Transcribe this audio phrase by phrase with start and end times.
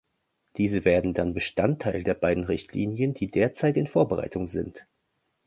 [0.57, 4.87] Diese werden dann Bestandteil der beiden Richtlinien, die derzeit in Vorbereitung sind.